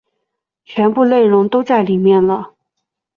[0.65, 2.55] 全部内容都在里面了